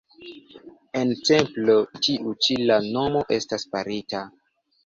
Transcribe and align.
En 1.01 1.11
templo 1.29 1.75
tiu 2.07 2.35
ĉi 2.47 2.57
la 2.71 2.81
mono 2.97 3.25
estas 3.39 3.69
farita. 3.77 4.27